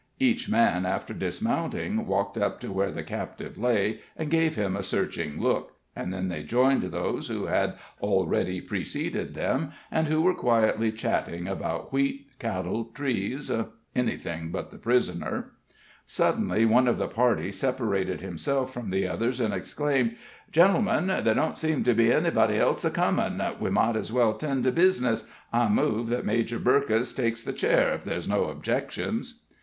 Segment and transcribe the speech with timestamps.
[0.19, 4.81] Each man, after dismounting, walked up to where the captive lay, and gave him a
[4.81, 10.33] searching look, and then they joined those who had already preceded them, and who were
[10.33, 13.51] quietly chatting about wheat, cattle, trees
[13.95, 15.51] everything but the prisoner.
[16.07, 20.15] Suddenly one of the party separated himself from the others, and exclaimed:
[20.51, 24.63] "Gentlemen, there don't seem to be anybody else a comin' we might as well 'tend
[24.63, 25.29] to bizness.
[25.53, 29.43] I move that Major Burkess takes the chair, if there's no objections."